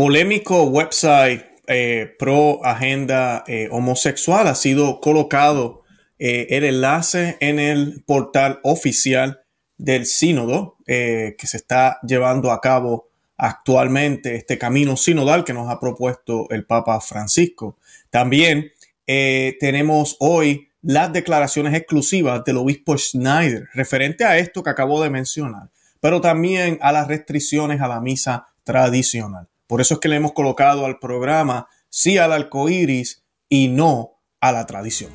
[0.00, 5.82] polémico website eh, pro agenda eh, homosexual ha sido colocado
[6.18, 9.42] eh, el enlace en el portal oficial
[9.76, 15.78] del sínodo que se está llevando a cabo actualmente este camino sinodal que nos ha
[15.78, 17.76] propuesto el Papa Francisco.
[18.08, 18.72] También
[19.06, 25.68] tenemos hoy las declaraciones exclusivas del obispo Schneider referente a esto que acabo de mencionar,
[26.00, 29.49] pero también a las restricciones a la misa tradicional.
[29.70, 34.20] Por eso es que le hemos colocado al programa sí al arco iris y no
[34.40, 35.12] a la tradición.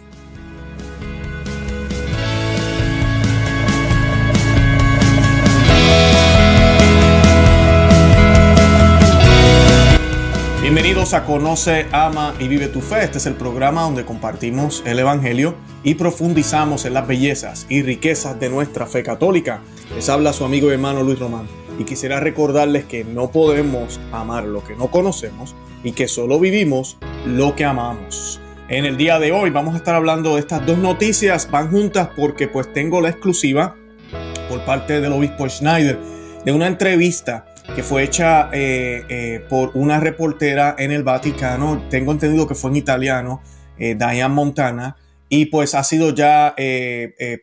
[10.62, 13.04] Bienvenidos a Conoce, Ama y Vive tu Fe.
[13.04, 18.40] Este es el programa donde compartimos el Evangelio y profundizamos en las bellezas y riquezas
[18.40, 19.62] de nuestra fe católica.
[19.94, 24.46] Les habla su amigo y hermano Luis Román y quisiera recordarles que no podemos amar
[24.46, 28.40] lo que no conocemos y que solo vivimos lo que amamos.
[28.68, 32.10] En el día de hoy vamos a estar hablando de estas dos noticias, van juntas
[32.16, 33.76] porque pues tengo la exclusiva
[34.50, 36.00] por parte del obispo Schneider
[36.44, 42.12] de una entrevista que fue hecha eh, eh, por una reportera en el Vaticano, tengo
[42.12, 43.42] entendido que fue en italiano,
[43.78, 44.98] eh, Diane Montana,
[45.28, 46.54] y pues ha sido ya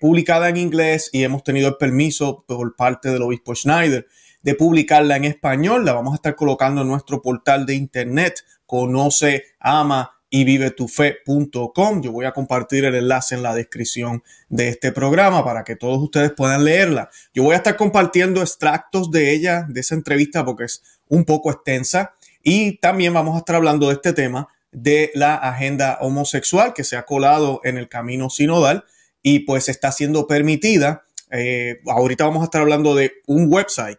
[0.00, 4.06] publicada en inglés y hemos tenido el permiso por parte del obispo Schneider
[4.42, 5.84] de publicarla en español.
[5.84, 12.02] La vamos a estar colocando en nuestro portal de internet, conoce, ama y vivetufe.com.
[12.02, 16.02] Yo voy a compartir el enlace en la descripción de este programa para que todos
[16.02, 17.10] ustedes puedan leerla.
[17.34, 21.50] Yo voy a estar compartiendo extractos de ella, de esa entrevista, porque es un poco
[21.50, 22.14] extensa.
[22.42, 26.96] Y también vamos a estar hablando de este tema de la agenda homosexual que se
[26.96, 28.86] ha colado en el camino sinodal
[29.22, 31.04] y pues está siendo permitida.
[31.30, 33.98] Eh, ahorita vamos a estar hablando de un website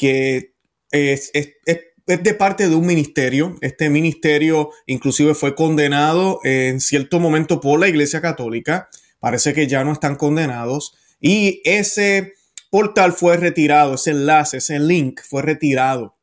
[0.00, 0.54] que
[0.92, 1.30] es,
[2.06, 3.56] de parte de un ministerio.
[3.60, 8.88] Este ministerio inclusive fue condenado en cierto momento por la Iglesia Católica.
[9.18, 10.94] Parece que ya no están condenados.
[11.20, 12.32] Y ese
[12.70, 16.16] portal fue retirado, ese enlace, ese link fue retirado.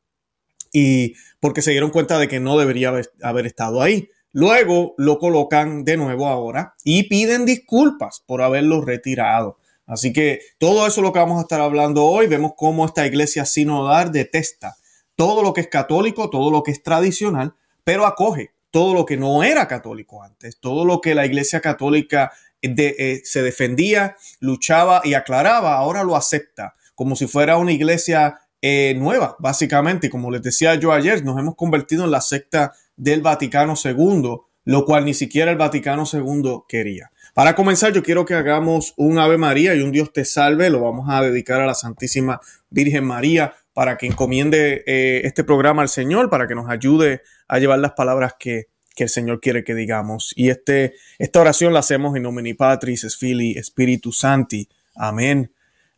[0.72, 4.10] Y porque se dieron cuenta de que no debería haber estado ahí.
[4.32, 9.58] Luego lo colocan de nuevo ahora y piden disculpas por haberlo retirado.
[9.88, 12.28] Así que todo eso es lo que vamos a estar hablando hoy.
[12.28, 14.76] Vemos cómo esta iglesia sinodal detesta
[15.16, 19.16] todo lo que es católico, todo lo que es tradicional, pero acoge todo lo que
[19.16, 22.30] no era católico antes, todo lo que la iglesia católica
[22.62, 28.92] eh, se defendía, luchaba y aclaraba, ahora lo acepta como si fuera una iglesia eh,
[28.96, 30.10] nueva, básicamente.
[30.10, 34.84] Como les decía yo ayer, nos hemos convertido en la secta del Vaticano II, lo
[34.84, 37.12] cual ni siquiera el Vaticano II quería.
[37.38, 40.70] Para comenzar, yo quiero que hagamos un Ave María y un Dios te salve.
[40.70, 45.82] Lo vamos a dedicar a la Santísima Virgen María para que encomiende eh, este programa
[45.82, 48.66] al Señor, para que nos ayude a llevar las palabras que,
[48.96, 50.32] el Señor quiere que digamos.
[50.34, 54.68] Y este, esta oración la hacemos en nomine Patris, es Fili, Spiritu Santi.
[54.96, 55.52] Amén.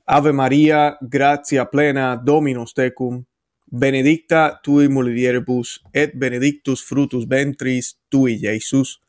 [0.05, 3.25] Ave María, gracia plena, Dominus tecum,
[3.65, 9.01] benedicta tui mulieribus, et benedictus frutus ventris tui, Jesus.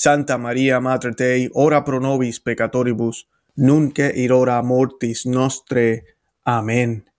[0.00, 3.26] Santa María Mater Dei, ora pro nobis peccatoribus,
[3.56, 6.04] nunc ir hora mortis nostre.
[6.44, 7.10] Amén.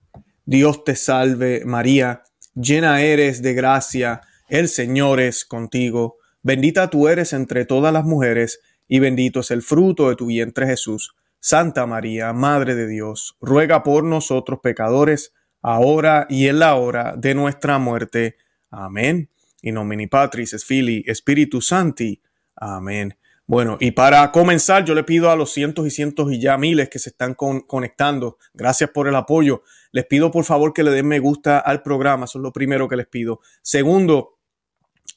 [0.46, 2.24] Dios te salve María,
[2.56, 6.20] llena eres de gracia, el Señor es contigo.
[6.42, 10.66] Bendita tú eres entre todas las mujeres, y bendito es el fruto de tu vientre
[10.66, 11.18] Jesús.
[11.42, 17.36] Santa María, Madre de Dios, ruega por nosotros pecadores, ahora y en la hora de
[17.36, 18.38] nuestra muerte.
[18.72, 19.30] Amén.
[19.64, 21.74] In nomine Patris, es Fili, Spiritus.
[22.60, 23.16] Amén.
[23.48, 26.90] Bueno, y para comenzar, yo le pido a los cientos y cientos y ya miles
[26.90, 29.64] que se están conectando, gracias por el apoyo.
[29.92, 32.88] Les pido por favor que le den me gusta al programa, eso es lo primero
[32.88, 33.40] que les pido.
[33.64, 34.38] Segundo,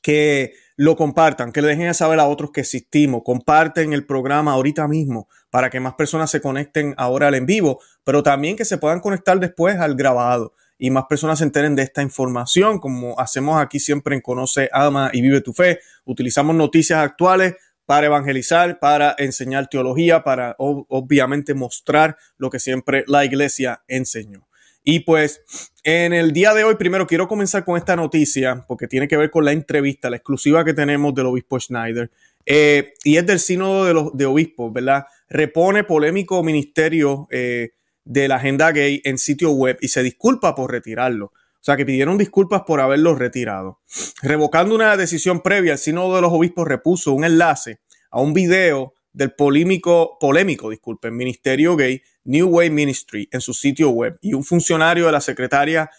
[0.01, 3.23] que lo compartan, que le dejen saber a otros que existimos.
[3.25, 7.81] Comparten el programa ahorita mismo para que más personas se conecten ahora al en vivo,
[8.03, 11.83] pero también que se puedan conectar después al grabado y más personas se enteren de
[11.83, 15.81] esta información, como hacemos aquí siempre en Conoce, Ama y Vive tu Fe.
[16.05, 17.55] Utilizamos noticias actuales
[17.87, 24.49] para evangelizar, para enseñar teología, para obviamente mostrar lo que siempre la iglesia enseñó.
[24.85, 25.43] Y pues
[25.85, 29.31] en el día de hoy, primero quiero comenzar con esta noticia, porque tiene que ver
[29.31, 32.11] con la entrevista, la exclusiva que tenemos del obispo Schneider,
[32.45, 35.07] eh, y es del sínodo de los obispos, ¿verdad?
[35.29, 37.71] Repone polémico ministerio eh,
[38.05, 41.27] de la agenda gay en sitio web y se disculpa por retirarlo.
[41.27, 43.81] O sea, que pidieron disculpas por haberlo retirado.
[44.21, 48.95] Revocando una decisión previa, el Sínodo de los Obispos repuso un enlace a un video
[49.13, 54.45] del polémico, polémico, disculpen, Ministerio Gay New Way Ministry en su sitio web y un
[54.45, 55.91] funcionario de la Secretaria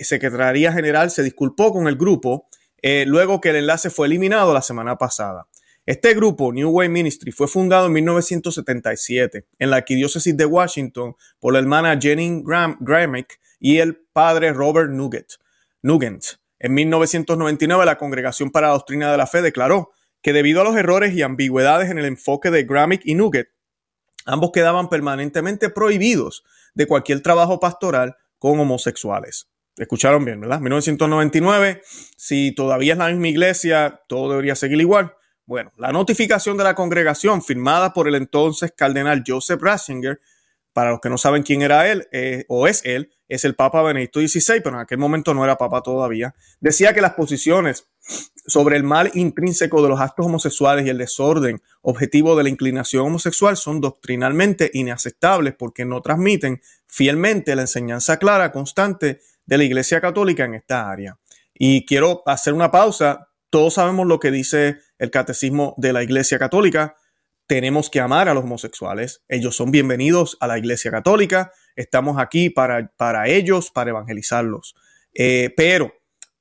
[0.00, 2.48] Secretaría General se disculpó con el grupo
[2.82, 5.46] eh, luego que el enlace fue eliminado la semana pasada.
[5.88, 11.54] Este grupo, New Way Ministry, fue fundado en 1977 en la arquidiócesis de Washington por
[11.54, 15.32] la hermana Jenny Gramick y el padre Robert Nugent.
[16.58, 20.76] En 1999, la Congregación para la Doctrina de la Fe declaró que debido a los
[20.76, 23.48] errores y ambigüedades en el enfoque de Gramick y Nugent,
[24.26, 26.44] ambos quedaban permanentemente prohibidos
[26.74, 29.48] de cualquier trabajo pastoral con homosexuales.
[29.78, 30.60] Escucharon bien, ¿verdad?
[30.60, 31.80] 1999,
[32.18, 35.14] si todavía es la misma iglesia, todo debería seguir igual.
[35.48, 40.20] Bueno, la notificación de la congregación firmada por el entonces cardenal Joseph Ratzinger,
[40.74, 43.80] para los que no saben quién era él eh, o es él, es el Papa
[43.80, 47.88] Benedicto XVI, pero en aquel momento no era Papa todavía, decía que las posiciones
[48.46, 53.06] sobre el mal intrínseco de los actos homosexuales y el desorden objetivo de la inclinación
[53.06, 60.02] homosexual son doctrinalmente inaceptables porque no transmiten fielmente la enseñanza clara, constante de la Iglesia
[60.02, 61.16] Católica en esta área.
[61.54, 63.30] Y quiero hacer una pausa.
[63.48, 66.96] Todos sabemos lo que dice el catecismo de la Iglesia Católica.
[67.46, 69.22] Tenemos que amar a los homosexuales.
[69.28, 71.52] Ellos son bienvenidos a la Iglesia Católica.
[71.76, 74.74] Estamos aquí para, para ellos, para evangelizarlos.
[75.14, 75.92] Eh, pero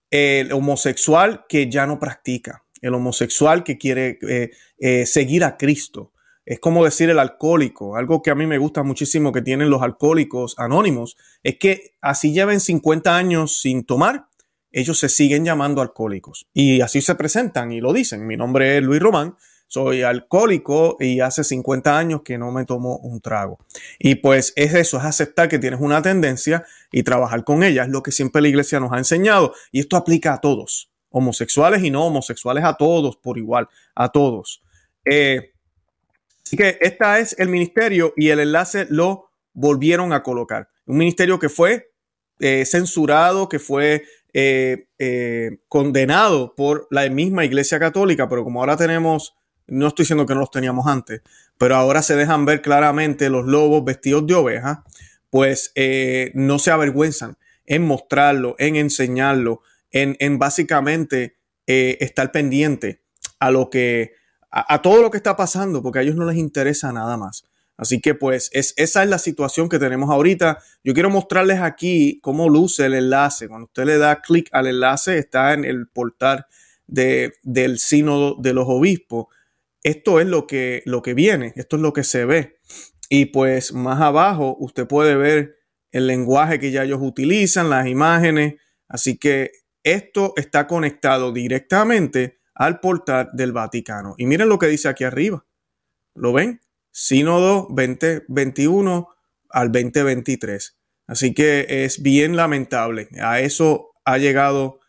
[0.09, 6.13] el homosexual que ya no practica, el homosexual que quiere eh, eh, seguir a Cristo,
[6.45, 9.81] es como decir el alcohólico, algo que a mí me gusta muchísimo que tienen los
[9.81, 14.27] alcohólicos anónimos, es que así lleven 50 años sin tomar,
[14.72, 18.25] ellos se siguen llamando alcohólicos y así se presentan y lo dicen.
[18.25, 19.36] Mi nombre es Luis Román,
[19.68, 23.60] soy alcohólico y hace 50 años que no me tomo un trago.
[24.00, 27.90] Y pues es eso, es aceptar que tienes una tendencia y trabajar con ella, es
[27.90, 31.92] lo que siempre la iglesia nos ha enseñado y esto aplica a todos, homosexuales y
[31.92, 34.62] no homosexuales, a todos por igual, a todos.
[35.06, 35.54] Eh,
[36.48, 40.70] Así que este es el ministerio y el enlace lo volvieron a colocar.
[40.86, 41.92] Un ministerio que fue
[42.40, 48.77] eh, censurado, que fue eh, eh, condenado por la misma Iglesia Católica, pero como ahora
[48.77, 49.35] tenemos,
[49.68, 51.21] no estoy diciendo que no los teníamos antes,
[51.57, 54.83] pero ahora se dejan ver claramente los lobos vestidos de oveja,
[55.29, 55.74] pues
[56.33, 61.35] no se avergüenzan en mostrarlo, en enseñarlo, en, en básicamente
[61.65, 63.01] estar pendiente
[63.39, 64.13] a lo que
[64.51, 67.45] a, todo lo que está pasando, porque a ellos no les interesa nada más.
[67.77, 70.57] Así que pues es, esa es la situación que tenemos ahorita.
[70.83, 73.47] Yo quiero mostrarles aquí cómo luce el enlace.
[73.47, 76.47] Cuando usted le da clic al enlace, está en el portal
[76.88, 79.27] de, del sínodo de los obispos.
[79.83, 82.59] Esto es lo que, lo que viene, esto es lo que se ve.
[83.09, 85.57] Y pues más abajo usted puede ver
[85.91, 88.56] el lenguaje que ya ellos utilizan, las imágenes.
[88.88, 89.51] Así que
[89.83, 94.15] esto está conectado directamente al portal del Vaticano.
[94.18, 95.45] Y miren lo que dice aquí arriba.
[96.15, 96.59] ¿Lo ven?
[97.00, 99.08] Sínodo 2021
[99.52, 100.78] al 2023.
[101.06, 103.08] Así que es bien lamentable.
[103.22, 104.80] A eso ha llegado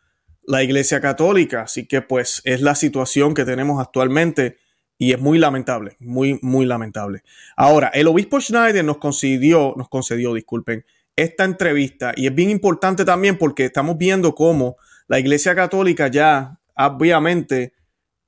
[0.43, 1.61] la Iglesia Católica.
[1.61, 4.57] Así que pues es la situación que tenemos actualmente
[4.97, 7.25] y es muy lamentable, muy, muy lamentable.
[7.59, 13.05] Ahora, el obispo Schneider nos concedió, nos concedió, disculpen, esta entrevista y es bien importante
[13.05, 14.79] también porque estamos viendo cómo
[15.09, 17.75] la Iglesia Católica ya obviamente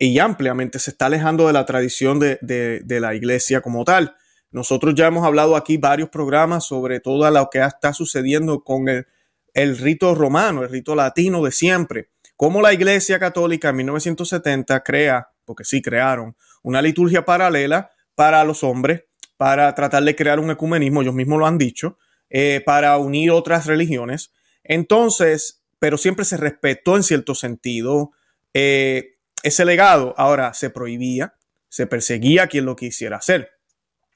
[0.02, 4.16] y ampliamente se está alejando de la tradición de, la iglesia como tal.
[4.50, 9.06] Nosotros ya hemos hablado aquí varios programas sobre todo lo que está sucediendo con el,
[9.52, 12.08] el rito romano, el rito latino de siempre.
[12.34, 18.64] Cómo la iglesia católica en 1970 crea, porque sí crearon, una liturgia paralela para los
[18.64, 19.04] hombres,
[19.36, 21.98] para tratar de crear un ecumenismo, ellos mismos lo han dicho,
[22.30, 24.32] eh, para unir otras religiones.
[24.64, 28.12] Entonces, pero siempre se respetó en cierto sentido
[28.54, 31.34] eh, ese legado ahora se prohibía,
[31.68, 33.50] se perseguía a quien lo quisiera hacer.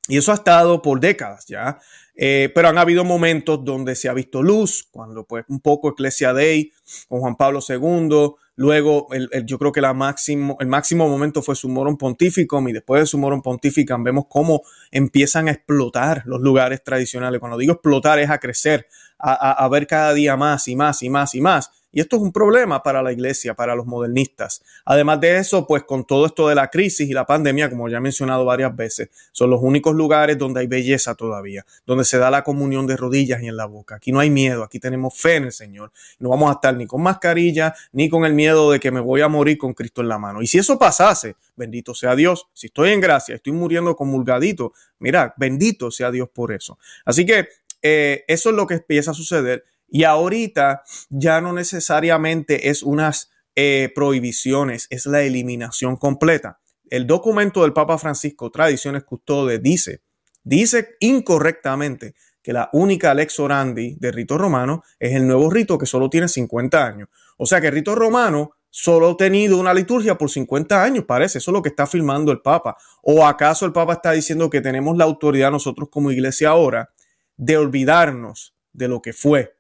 [0.09, 1.79] Y eso ha estado por décadas ya.
[2.17, 6.33] Eh, pero han habido momentos donde se ha visto luz, cuando pues un poco Ecclesia
[6.33, 6.71] Dei
[7.09, 11.57] con Juan Pablo II, luego el, yo creo que la máximo, el máximo momento fue
[11.57, 14.63] su Moron Pontificum y después de su Moron Pontificum vemos cómo
[14.93, 17.41] empiezan a explotar los lugares tradicionales.
[17.41, 18.87] Cuando digo explotar es a crecer,
[19.25, 21.71] a, ver cada día más y más y más y más.
[21.95, 24.63] Y esto es un problema para la iglesia, para los modernistas.
[24.85, 27.99] Además de eso, pues con todo esto de la crisis y la pandemia, como ya
[27.99, 32.33] he mencionado varias veces, son los únicos lugares donde hay belleza todavía, donde se da
[32.33, 33.95] la comunión de rodillas y en la boca.
[33.95, 35.93] Aquí no hay miedo, aquí tenemos fe en el Señor.
[36.19, 39.21] No vamos a estar ni con mascarilla, ni con el miedo de que me voy
[39.21, 40.43] a morir con Cristo en la mano.
[40.43, 42.49] Y si eso pasase, bendito sea Dios.
[42.55, 46.77] Si estoy en gracia, estoy muriendo comulgadito, mira, bendito sea Dios por eso.
[47.05, 47.47] Así que
[47.87, 53.31] eh, eso es lo que empieza a suceder y ahorita ya no necesariamente es unas
[53.55, 56.61] eh, prohibiciones, es la eliminación completa.
[56.89, 60.01] El documento del Papa Francisco, Tradiciones Custodes, dice,
[60.43, 65.87] dice incorrectamente que la única lex orandi de rito romano es el nuevo rito que
[65.87, 67.09] solo tiene 50 años.
[67.37, 71.37] O sea que el rito romano solo ha tenido una liturgia por 50 años, parece.
[71.37, 72.79] Eso es lo que está afirmando el Papa.
[73.03, 76.91] ¿O acaso el Papa está diciendo que tenemos la autoridad nosotros como iglesia ahora
[77.37, 79.57] de olvidarnos de lo que fue,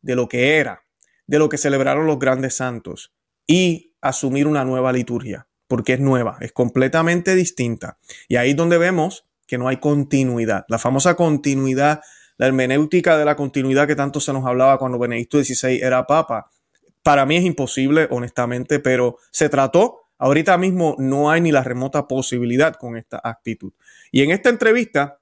[0.00, 0.84] de lo que era,
[1.26, 3.12] de lo que celebraron los grandes santos
[3.46, 5.48] y asumir una nueva liturgia?
[5.68, 7.98] Porque es nueva, es completamente distinta.
[8.28, 10.64] Y ahí es donde vemos que no hay continuidad.
[10.68, 12.02] La famosa continuidad,
[12.36, 16.50] la hermenéutica de la continuidad que tanto se nos hablaba cuando Benedicto XVI era papa
[17.02, 20.08] para mí es imposible, honestamente, pero se trató.
[20.18, 23.72] Ahorita mismo no hay ni la remota posibilidad con esta actitud.
[24.12, 25.18] Y en esta entrevista,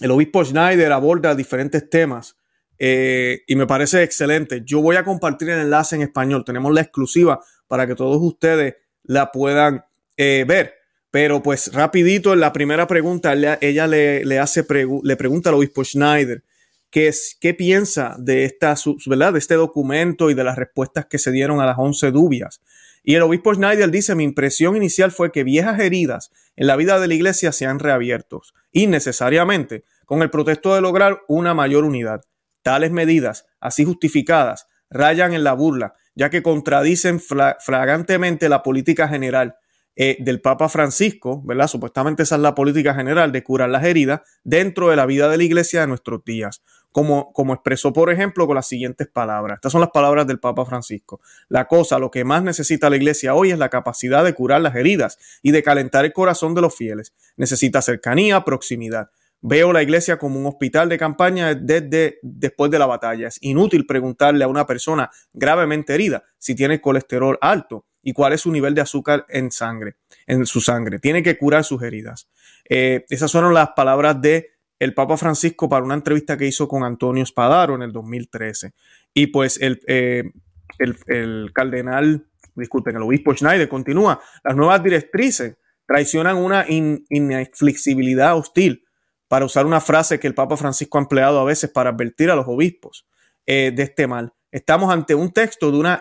[0.00, 2.36] el obispo Schneider aborda diferentes temas
[2.78, 4.62] eh, y me parece excelente.
[4.64, 6.44] Yo voy a compartir el enlace en español.
[6.44, 9.84] Tenemos la exclusiva para que todos ustedes la puedan
[10.16, 10.74] eh, ver.
[11.10, 14.64] Pero pues rapidito, en la primera pregunta, ella, le, hace
[15.02, 16.42] le pregunta al obispo Schneider
[16.88, 18.74] qué, es, qué piensa de, esta,
[19.06, 19.34] ¿verdad?
[19.34, 22.62] de este documento y de las respuestas que se dieron a las 11 dubias.
[23.02, 27.00] Y el obispo Schneider dice, mi impresión inicial fue que viejas heridas en la vida
[27.00, 28.42] de la iglesia se han reabierto,
[28.72, 32.22] innecesariamente, con el protesto de lograr una mayor unidad.
[32.62, 39.54] Tales medidas, así justificadas, rayan en la burla, ya que contradicen flagrantemente la política general
[39.94, 41.68] eh, del Papa Francisco, ¿verdad?
[41.68, 45.36] Supuestamente esa es la política general de curar las heridas dentro de la vida de
[45.36, 49.58] la iglesia de nuestros días como, como expresó, por ejemplo, con las siguientes palabras.
[49.58, 51.20] Estas son las palabras del Papa Francisco.
[51.48, 54.74] La cosa, lo que más necesita la iglesia hoy es la capacidad de curar las
[54.74, 57.14] heridas y de calentar el corazón de los fieles.
[57.36, 59.10] Necesita cercanía, proximidad.
[59.42, 63.28] Veo la iglesia como un hospital de campaña desde después de la batalla.
[63.28, 68.42] Es inútil preguntarle a una persona gravemente herida si tiene colesterol alto y cuál es
[68.42, 70.98] su nivel de azúcar en sangre, en su sangre.
[70.98, 72.28] Tiene que curar sus heridas.
[72.68, 76.84] Eh, esas fueron las palabras de el Papa Francisco para una entrevista que hizo con
[76.84, 78.72] Antonio Spadaro en el 2013.
[79.12, 80.24] Y pues el, eh,
[80.78, 85.56] el, cardenal, disculpen, el obispo Schneider continúa, las nuevas directrices
[85.86, 88.84] traicionan una inflexibilidad hostil,
[89.30, 92.34] para usar una frase que el Papa Francisco ha empleado a veces para advertir a
[92.34, 93.06] los obispos
[93.46, 94.34] eh, de este mal.
[94.50, 96.00] Estamos ante un texto de una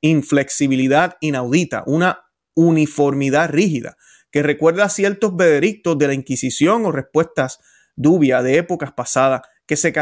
[0.00, 2.24] inflexibilidad inaudita, una
[2.54, 3.98] uniformidad rígida,
[4.30, 7.60] que recuerda ciertos veredictos de la Inquisición o respuestas
[7.96, 9.92] dubia de épocas pasadas que se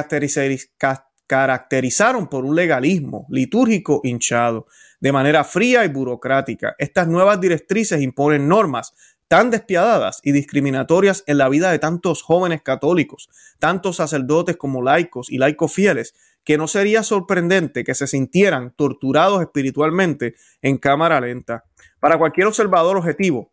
[1.26, 4.69] caracterizaron por un legalismo litúrgico hinchado,
[5.00, 6.76] de manera fría y burocrática.
[6.79, 8.93] Estas nuevas directrices imponen normas
[9.28, 13.28] tan despiadadas y discriminatorias en la vida de tantos jóvenes católicos,
[13.59, 16.14] tantos sacerdotes como laicos y laicos fieles,
[16.45, 21.64] que no sería sorprendente que se sintieran torturados espiritualmente en cámara lenta.
[21.99, 23.52] Para cualquier observador objetivo,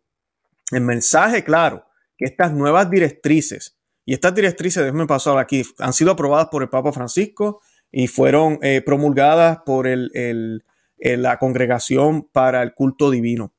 [0.70, 1.84] el mensaje claro
[2.16, 6.68] que estas nuevas directrices y estas directrices, déjenme pasar aquí, han sido aprobadas por el
[6.68, 10.62] Papa Francisco y fueron eh, promulgadas por el,
[10.98, 13.54] la Congregación para el Culto Divino.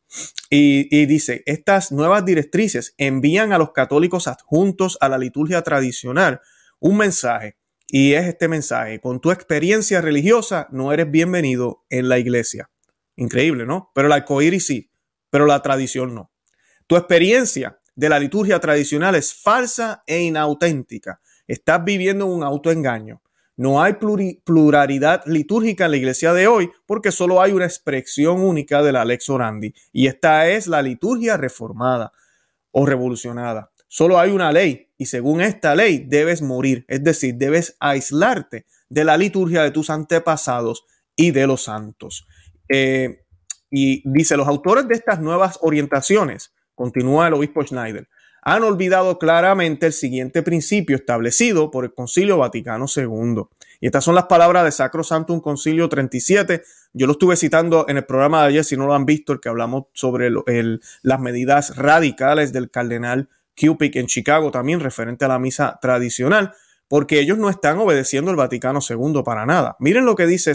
[0.50, 6.41] Y, dice, estas nuevas directrices envían a los católicos adjuntos a la liturgia tradicional
[6.79, 7.57] un mensaje.
[7.88, 12.69] Y es este mensaje, con tu experiencia religiosa no eres bienvenido en la iglesia.
[13.15, 13.91] Increíble, ¿no?
[13.93, 14.91] Pero el arcoíris sí,
[15.29, 16.31] pero la tradición no.
[16.88, 21.22] Tu experiencia de la liturgia tradicional es falsa e inauténtica.
[21.48, 23.22] Estás viviendo un autoengaño.
[23.57, 23.93] No hay
[24.43, 29.05] pluralidad litúrgica en la iglesia de hoy porque solo hay una expresión única de la
[29.05, 32.12] lex orandi y esta es la liturgia reformada
[32.71, 33.71] o revolucionada.
[33.88, 39.03] Solo hay una ley y según esta ley debes morir, es decir, debes aislarte de
[39.05, 40.85] la liturgia de tus antepasados
[41.15, 42.27] y de los santos.
[42.67, 43.21] Eh,
[43.69, 48.07] y dice, los autores de estas nuevas orientaciones continúa el obispo Schneider,
[48.45, 53.41] han olvidado claramente el siguiente principio establecido por el Concilio Vaticano II.
[53.81, 56.61] Y estas son las palabras de Sacro un Concilio 37.
[56.93, 59.39] Yo lo estuve citando en el programa de ayer, si no lo han visto, el
[59.39, 60.29] que hablamos sobre
[61.01, 66.53] las medidas radicales del cardenal Cupid en Chicago, también referente a la misa tradicional,
[66.87, 69.75] porque ellos no están obedeciendo el Vaticano II para nada.
[69.79, 70.53] Miren lo que dice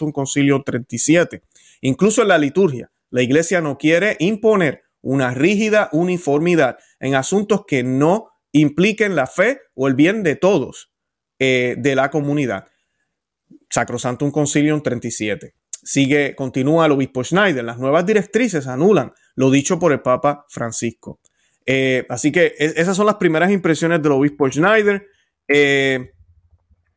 [0.00, 1.42] un Concilio 37.
[1.82, 7.82] Incluso en la liturgia, la iglesia no quiere imponer una rígida uniformidad en asuntos que
[7.82, 10.92] no impliquen la fe o el bien de todos
[11.38, 12.66] eh, de la comunidad.
[13.70, 15.54] Sacrosantum Concilium 37.
[15.82, 17.64] Sigue, continúa el obispo Schneider.
[17.64, 21.20] Las nuevas directrices anulan lo dicho por el Papa Francisco.
[21.66, 25.06] Eh, así que e, esas son las primeras impresiones del obispo Schneider.
[25.48, 26.12] Eh,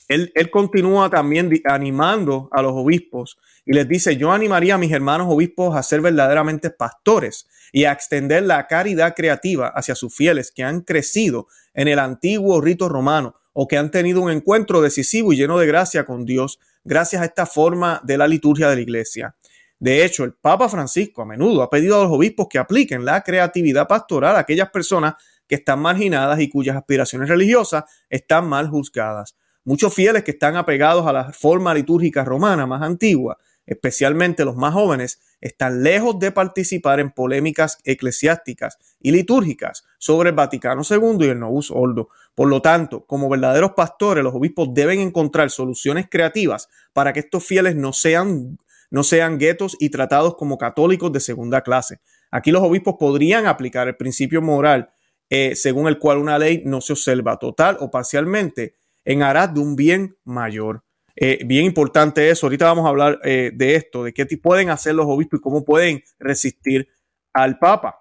[0.10, 5.28] él, continúa también animando a los obispos y les dice, yo animaría a mis hermanos
[5.30, 10.64] obispos a ser verdaderamente pastores y a extender la caridad creativa hacia sus fieles que
[10.64, 15.38] han crecido en el antiguo rito romano o que han tenido un encuentro decisivo y
[15.38, 19.36] lleno de gracia con Dios gracias a esta forma de la liturgia de la iglesia.
[19.78, 23.22] De hecho, el Papa Francisco a menudo ha pedido a los obispos que apliquen la
[23.22, 25.14] creatividad pastoral a aquellas personas
[25.48, 29.36] que están marginadas y cuyas aspiraciones religiosas están mal juzgadas.
[29.66, 34.74] Muchos fieles que están apegados a la forma litúrgica romana más antigua, especialmente los más
[34.74, 41.30] jóvenes, están lejos de participar en polémicas eclesiásticas y litúrgicas sobre el Vaticano II y
[41.30, 42.10] el Novus Ordo.
[42.34, 47.46] Por lo tanto, como verdaderos pastores, los obispos deben encontrar soluciones creativas para que estos
[47.46, 48.58] fieles no sean
[48.92, 52.00] no sean guetos y tratados como católicos de segunda clase.
[52.32, 54.90] Aquí los obispos podrían aplicar el principio moral
[55.30, 58.74] eh, según el cual una ley no se observa total o parcialmente
[59.06, 60.84] en aras de un bien mayor.
[61.16, 62.46] Eh, bien importante eso.
[62.46, 65.66] Ahorita vamos a hablar eh, de esto, de qué pueden hacer los obispos y cómo
[65.66, 66.88] pueden resistir
[67.34, 68.00] al Papa.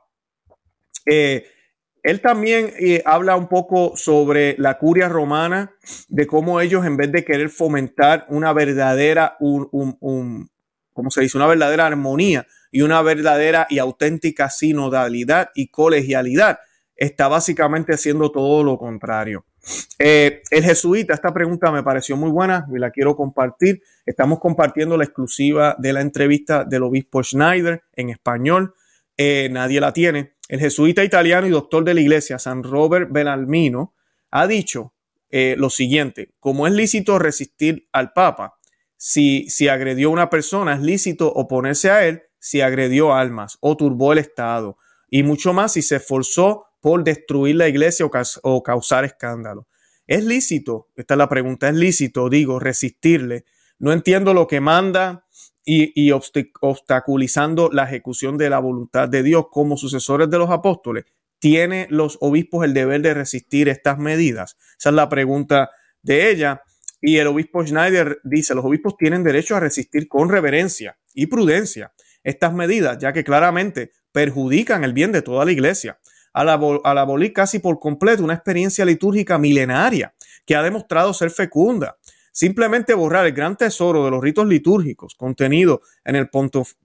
[1.04, 2.72] él también
[3.04, 5.72] habla un poco sobre la curia romana,
[6.08, 10.48] de cómo ellos en vez de querer fomentar una verdadera, un,
[10.92, 16.58] como se dice, una verdadera armonía y una verdadera y auténtica sinodalidad y colegialidad.
[16.96, 19.44] Está básicamente haciendo todo lo contrario.
[19.98, 23.82] Eh, el jesuita, esta pregunta me pareció muy buena y la quiero compartir.
[24.06, 28.74] Estamos compartiendo la exclusiva de la entrevista del obispo Schneider en español.
[29.16, 30.34] Eh, nadie la tiene.
[30.48, 33.94] El jesuita italiano y doctor de la iglesia, San Robert Benalmino,
[34.30, 34.94] ha dicho
[35.30, 38.58] eh, lo siguiente, como es lícito resistir al Papa,
[38.96, 43.76] si, si agredió a una persona, es lícito oponerse a él si agredió almas o
[43.76, 44.78] turbó el Estado,
[45.10, 49.66] y mucho más si se esforzó por destruir la iglesia o, causar escándalo.
[50.06, 50.88] ¿Es lícito?
[50.96, 51.68] Esta es la pregunta.
[51.68, 53.44] ¿Es lícito, digo, resistirle?
[53.78, 55.26] No entiendo lo que manda
[55.64, 61.04] y, obstaculizando la ejecución de la voluntad de Dios como sucesores de los apóstoles.
[61.38, 64.56] ¿Tiene los obispos el deber de resistir estas medidas?
[64.78, 65.70] Esa es la pregunta
[66.02, 66.62] de ella.
[67.00, 71.92] Y el obispo Schneider dice, los obispos tienen derecho a resistir con reverencia y prudencia
[72.24, 75.98] estas medidas, ya que claramente perjudican el bien de toda la iglesia.
[76.38, 80.14] Al, abolir casi por completo una experiencia litúrgica milenaria
[80.46, 81.96] que ha demostrado ser fecunda.
[82.30, 86.30] Simplemente borrar el gran tesoro de los ritos litúrgicos contenido en el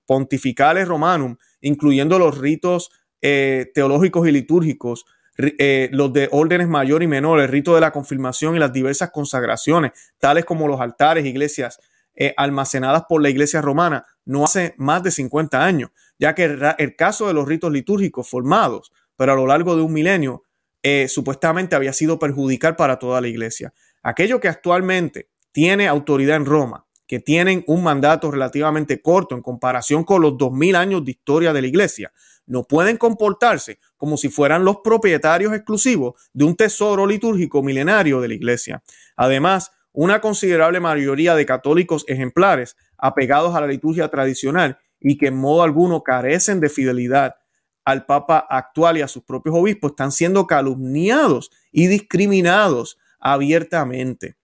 [0.06, 2.90] Pontificale Romanum, incluyendo los ritos
[3.22, 5.06] eh, teológicos y litúrgicos
[5.38, 9.10] eh, los de órdenes mayor y menor, el rito de la confirmación y las diversas
[9.10, 11.80] consagraciones, tales como los altares, iglesias
[12.16, 15.90] eh, almacenadas por la iglesia romana, no hace más de 50 años,
[16.20, 16.44] ya que
[16.78, 18.92] el, caso de los ritos litúrgicos formados,
[19.24, 20.44] pero a lo largo de un milenio,
[20.82, 23.74] eh, supuestamente había sido perjudicial para toda la iglesia.
[24.02, 30.04] Aquello que actualmente tiene autoridad en Roma, que tienen un mandato relativamente corto en comparación
[30.04, 32.12] con los 2000 años de historia de la iglesia,
[32.46, 38.28] no pueden comportarse como si fueran los propietarios exclusivos de un tesoro litúrgico milenario de
[38.28, 38.84] la Iglesia.
[39.16, 45.38] Además, una considerable mayoría de católicos ejemplares apegados a la liturgia tradicional y que en
[45.38, 47.36] modo alguno carecen de fidelidad
[47.86, 54.36] al Papa actual y a sus propios obispos están siendo calumniados y discriminados abiertamente.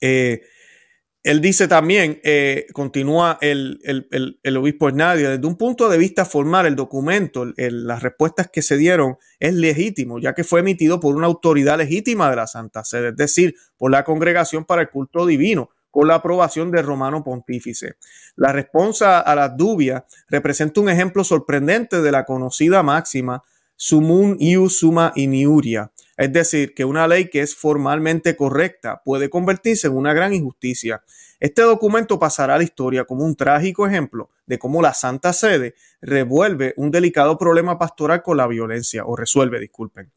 [0.00, 0.42] Eh,
[1.26, 3.80] él dice también, eh, continúa el,
[4.56, 9.16] obispo Hernández, desde un punto de vista formal, el documento, las respuestas que se dieron
[9.40, 13.16] es legítimo, ya que fue emitido por una autoridad legítima de la Santa Sede, es
[13.16, 17.94] decir, por la Congregación para el Culto Divino, con la aprobación del romano pontífice.
[18.36, 23.42] La respuesta a las dubias representa un ejemplo sorprendente de la conocida máxima
[23.76, 29.86] sumun ius summa iniuria, es decir, que una ley que es formalmente correcta puede convertirse
[29.86, 31.02] en una gran injusticia.
[31.40, 35.76] Este documento pasará a la historia como un trágico ejemplo de cómo la Santa Sede
[36.02, 40.12] revuelve un delicado problema pastoral con la violencia, o resuelve, disculpen.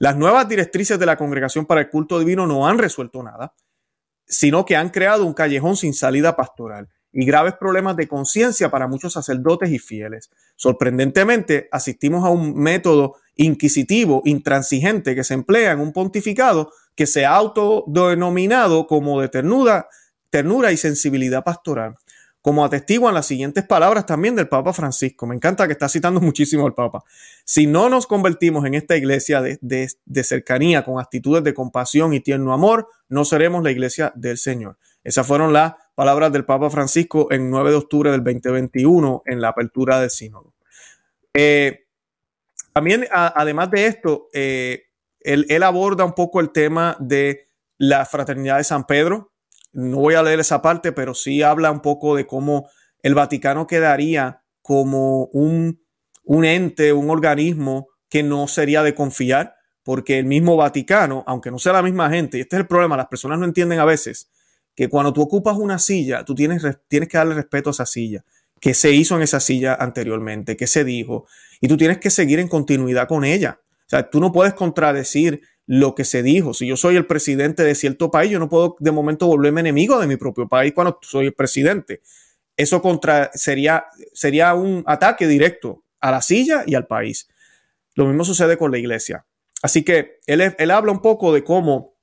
[0.00, 3.54] Las nuevas directrices de la Congregación para el Culto Divino no han resuelto nada,
[4.26, 8.88] sino que han creado un callejón sin salida pastoral y graves problemas de conciencia para
[8.88, 10.30] muchos sacerdotes y fieles.
[10.56, 17.24] Sorprendentemente, asistimos a un método inquisitivo, intransigente, que se emplea en un pontificado que se
[17.24, 19.88] ha autodenominado como de ternura,
[20.30, 21.96] ternura y sensibilidad pastoral,
[22.42, 25.26] como atestiguan las siguientes palabras también del Papa Francisco.
[25.26, 27.04] Me encanta que está citando muchísimo al Papa.
[27.44, 32.52] Si no nos convertimos en esta iglesia de, cercanía, con actitudes de compasión y tierno
[32.52, 34.76] amor, no seremos la iglesia del Señor.
[35.04, 39.48] Esas fueron las palabras del Papa Francisco en 9 de octubre del 2021 en la
[39.48, 40.52] apertura del sínodo.
[41.34, 41.86] Eh,
[42.72, 44.84] también, además de esto, eh,
[45.20, 49.31] él, aborda un poco el tema de la fraternidad de San Pedro.
[49.72, 52.68] No voy a leer esa parte, pero sí habla un poco de cómo
[53.02, 55.82] el Vaticano quedaría como un,
[56.24, 61.58] un ente, un organismo que no sería de confiar, porque el mismo Vaticano, aunque no
[61.58, 64.30] sea la misma gente, y este es el problema, las personas no entienden a veces
[64.74, 68.24] que cuando tú ocupas una silla, tú tienes, tienes que darle respeto a esa silla,
[68.60, 71.26] que se hizo en esa silla anteriormente, que se dijo,
[71.60, 73.60] y tú tienes que seguir en continuidad con ella.
[73.86, 75.42] O sea, tú no puedes contradecir
[75.74, 76.52] lo que se dijo.
[76.52, 79.98] Si yo soy el presidente de cierto país, yo no puedo de momento volverme enemigo
[79.98, 82.02] de mi propio país cuando soy el presidente.
[82.58, 87.26] Eso contra, sería, sería un ataque directo a la silla y al país.
[87.94, 89.24] Lo mismo sucede con la iglesia.
[89.62, 91.94] Así que él, él habla un poco de cómo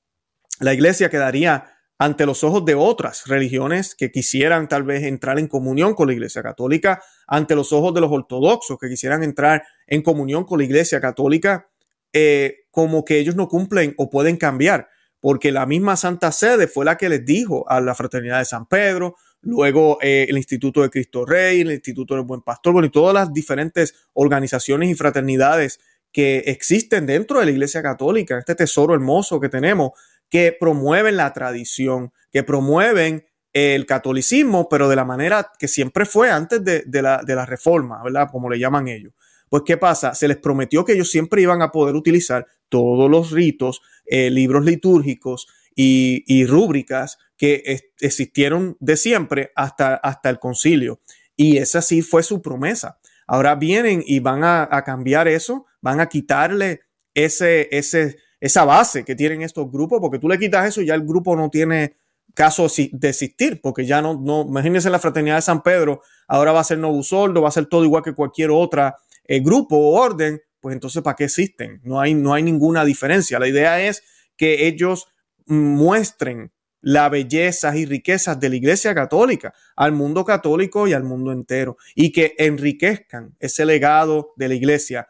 [0.59, 5.47] la iglesia quedaría ante los ojos de otras religiones que quisieran tal vez entrar en
[5.47, 10.01] comunión con la Iglesia Católica, ante los ojos de los ortodoxos que quisieran entrar en
[10.01, 11.69] comunión con la Iglesia Católica,
[12.13, 16.85] eh, como que ellos no cumplen o pueden cambiar, porque la misma Santa Sede fue
[16.85, 20.89] la que les dijo a la Fraternidad de San Pedro, luego eh, el Instituto de
[20.89, 25.79] Cristo Rey, el Instituto del Buen Pastor, bueno, y todas las diferentes organizaciones y fraternidades
[26.11, 29.91] que existen dentro de la Iglesia Católica, este tesoro hermoso que tenemos,
[30.29, 36.29] que promueven la tradición, que promueven el catolicismo, pero de la manera que siempre fue
[36.29, 38.29] antes de, la, de la reforma, ¿verdad?
[38.31, 39.13] Como le llaman ellos.
[39.49, 40.13] Pues, ¿qué pasa?
[40.13, 44.65] Se les prometió que ellos siempre iban a poder utilizar todos los ritos, eh, libros
[44.65, 50.99] litúrgicos y, rúbricas que existieron de siempre hasta, hasta el concilio.
[51.35, 52.99] Y esa sí fue su promesa.
[53.27, 56.81] Ahora vienen y van a, cambiar eso, van a quitarle
[57.13, 60.95] ese, ese, esa base que tienen estos grupos, porque tú le quitas eso y ya
[60.95, 61.95] el grupo no tiene
[62.33, 66.61] caso de existir, porque ya no, no, imagínense la fraternidad de San Pedro, ahora va
[66.61, 70.41] a ser Novusoldo, va a ser todo igual que cualquier otra eh, grupo o orden,
[70.59, 71.81] pues entonces ¿para qué existen?
[71.83, 73.39] No hay, no hay ninguna diferencia.
[73.39, 74.03] La idea es
[74.37, 75.07] que ellos
[75.45, 81.31] muestren las bellezas y riquezas de la Iglesia Católica al mundo católico y al mundo
[81.31, 85.07] entero y que enriquezcan ese legado de la Iglesia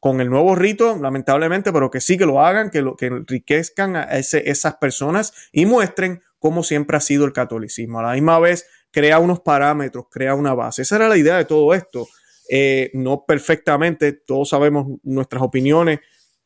[0.00, 3.96] con el nuevo rito, lamentablemente, pero que sí que lo hagan, que, lo, que enriquezcan
[3.96, 8.00] a esas personas y muestren cómo siempre ha sido el catolicismo.
[8.00, 10.82] A la misma vez, crea unos parámetros, crea una base.
[10.82, 12.08] Esa era la idea de todo esto.
[12.52, 16.00] Eh, no perfectamente, todos sabemos nuestras opiniones,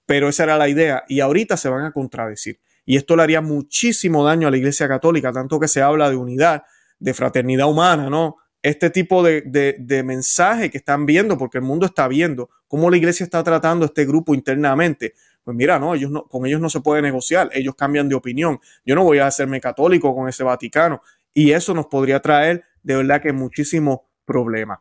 [0.05, 1.05] pero esa era la idea.
[1.09, 2.61] Y ahorita se van a contradecir.
[2.85, 6.17] Y esto le haría muchísimo daño a la Iglesia Católica, tanto que se habla de
[6.17, 6.65] unidad,
[6.99, 8.37] de fraternidad humana, ¿no?
[8.65, 13.23] este tipo de, mensaje que están viendo, porque el mundo está viendo cómo la iglesia
[13.23, 15.13] está tratando a este grupo internamente.
[15.45, 18.59] Pues mira, no, ellos no, con ellos no se puede negociar, ellos cambian de opinión.
[18.87, 21.03] Yo no voy a hacerme católico con ese Vaticano
[21.35, 24.79] y eso nos podría traer de verdad que muchísimos problemas.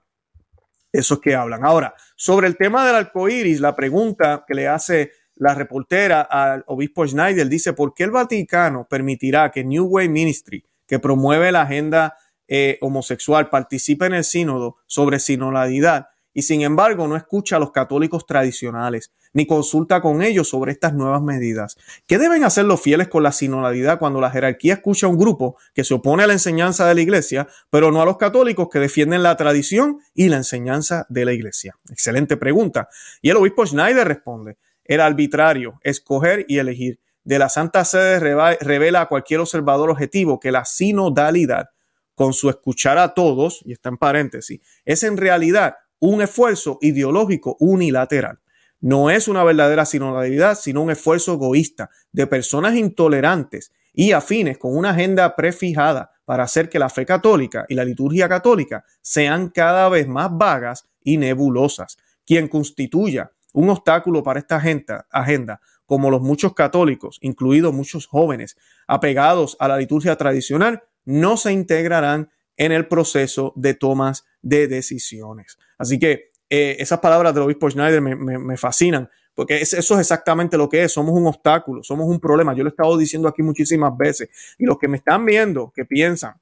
[0.94, 1.66] Esos que hablan.
[1.66, 6.64] Ahora, sobre el tema del arco iris, la pregunta que le hace la reportera al
[6.68, 11.64] obispo Schneider dice: ¿Por qué el Vaticano permitirá que New Way Ministry, que promueve la
[11.64, 12.16] agenda
[12.48, 17.72] eh, homosexual participa en el sínodo sobre sinodalidad y sin embargo no escucha a los
[17.72, 21.76] católicos tradicionales ni consulta con ellos sobre estas nuevas medidas.
[22.06, 25.58] ¿Qué deben hacer los fieles con la sinodalidad cuando la jerarquía escucha a un grupo
[25.74, 28.80] que se opone a la enseñanza de la iglesia, pero no a los católicos que
[28.80, 31.78] defienden la tradición y la enseñanza de la iglesia?
[31.90, 32.90] Excelente pregunta.
[33.22, 37.00] Y el obispo Schneider responde, era arbitrario escoger y elegir.
[37.24, 38.20] De la Santa Sede
[38.60, 41.70] revela a cualquier observador objetivo que la sinodalidad
[42.16, 45.78] con su escuchar a todos, y está en paréntesis, es en realidad
[46.10, 48.40] un esfuerzo ideológico unilateral.
[48.82, 54.76] No es una verdadera sinodalidad, sino un esfuerzo egoísta de personas intolerantes y afines con
[54.76, 59.88] una agenda prefijada para hacer que la fe católica y la liturgia católica sean cada
[59.88, 61.98] vez más vagas y nebulosas.
[62.26, 68.58] Quien constituya un obstáculo para esta agenda, agenda como los muchos católicos, incluidos muchos jóvenes
[68.88, 75.58] apegados a la liturgia tradicional, no se integrarán en el proceso de tomas de decisiones.
[75.78, 80.70] Así que eh, esas palabras del obispo Schneider me, fascinan, porque eso es exactamente lo
[80.70, 80.92] que es.
[80.92, 82.54] Somos un obstáculo, somos un problema.
[82.54, 84.30] Yo lo he estado diciendo aquí muchísimas veces.
[84.60, 86.36] Y los que me están viendo, que piensan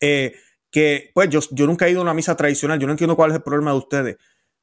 [0.00, 0.34] eh,
[0.70, 3.30] que, pues yo, yo nunca he ido a una misa tradicional, yo no entiendo cuál
[3.30, 4.16] es el problema de ustedes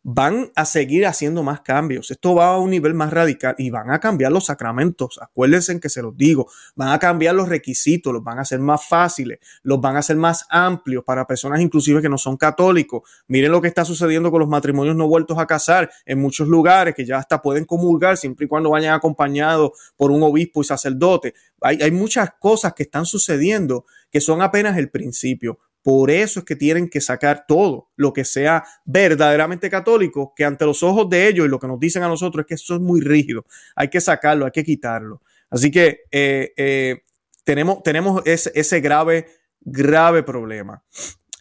[0.10, 2.12] van a seguir haciendo más cambios.
[2.12, 5.20] Esto va a un nivel más radical y van a cambiar los sacramentos.
[5.22, 6.50] Acuérdense en que se los digo.
[6.78, 10.16] Van a cambiar los requisitos, los van a hacer más fáciles, los van a hacer
[10.16, 13.02] más amplios para personas inclusive que no son católicos.
[13.28, 16.96] Miren lo que está sucediendo con los matrimonios no vueltos a casar en muchos lugares
[16.96, 21.34] que ya hasta pueden comulgar siempre y cuando vayan acompañados por un obispo y sacerdote.
[21.60, 25.60] Hay, hay muchas cosas que están sucediendo que son apenas el principio.
[25.88, 30.66] Por eso es que tienen que sacar todo lo que sea verdaderamente católico, que ante
[30.66, 32.82] los ojos de ellos y lo que nos dicen a nosotros es que eso es
[32.82, 33.46] muy rígido.
[33.74, 35.22] Hay que sacarlo, hay que quitarlo.
[35.50, 37.04] Así que eh, eh,
[37.46, 39.28] tenemos, tenemos ese, grave,
[39.62, 40.84] grave problema.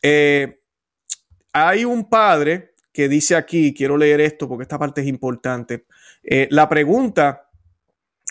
[0.01, 0.61] Eh,
[1.53, 5.87] hay un padre que dice aquí, quiero leer esto porque esta parte es importante.
[6.51, 7.51] la pregunta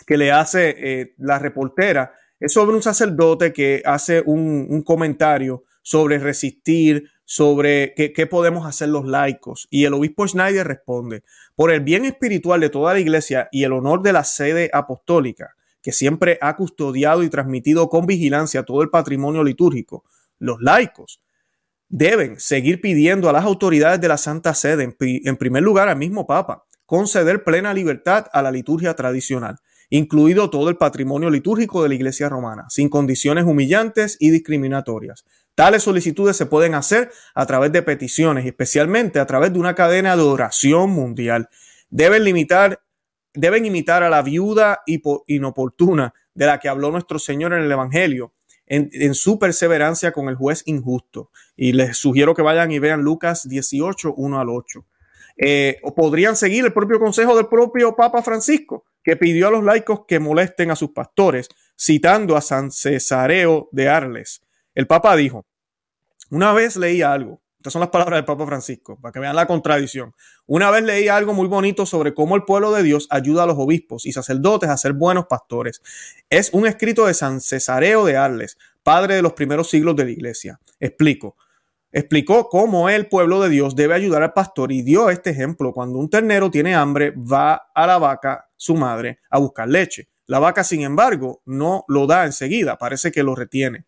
[0.06, 7.12] que le hace la reportera es sobre un sacerdote que hace un, comentario sobre resistir,
[7.24, 9.68] sobre qué, podemos hacer los laicos.
[9.70, 11.22] Y el obispo Schneider responde,
[11.54, 15.54] por el bien espiritual de toda la iglesia y el honor de la sede apostólica,
[15.80, 20.02] que siempre ha custodiado y transmitido con vigilancia todo el patrimonio litúrgico,
[20.40, 21.20] los laicos
[21.88, 26.26] deben seguir pidiendo a las autoridades de la Santa Sede, en primer lugar al mismo
[26.26, 31.94] Papa, conceder plena libertad a la liturgia tradicional incluido todo el patrimonio litúrgico de la
[31.94, 35.24] Iglesia romana, sin condiciones humillantes y discriminatorias.
[35.56, 39.74] Tales solicitudes se pueden hacer a través de peticiones y especialmente a través de una
[39.74, 41.48] cadena de oración mundial.
[41.88, 42.82] Deben limitar,
[43.32, 44.82] deben imitar a la viuda
[45.26, 48.34] inoportuna de la que habló nuestro Señor en el Evangelio,
[48.66, 51.30] en, su perseverancia con el juez injusto.
[51.56, 54.86] Y les sugiero que vayan y vean Lucas 18, 1 al 8.
[55.38, 60.00] Eh, podrían seguir el propio consejo del propio Papa Francisco, que pidió a los laicos
[60.06, 64.42] que molesten a sus pastores, citando a San Cesareo de Arles.
[64.76, 65.46] El Papa dijo,
[66.30, 69.46] una vez leí algo, estas son las palabras del Papa Francisco, para que vean la
[69.46, 70.14] contradicción.
[70.44, 73.56] Una vez leí algo muy bonito sobre cómo el pueblo de Dios ayuda a los
[73.58, 75.80] obispos y sacerdotes a ser buenos pastores.
[76.28, 80.10] Es un escrito de San Cesareo de Arles, padre de los primeros siglos de la
[80.10, 80.60] iglesia.
[80.78, 81.36] Explico
[81.90, 85.72] explicó cómo el pueblo de Dios debe ayudar al pastor y dio este ejemplo.
[85.72, 90.10] Cuando un ternero tiene hambre, va a la vaca, su madre, a buscar leche.
[90.26, 93.86] La vaca, sin embargo, no lo da enseguida, parece que lo retiene.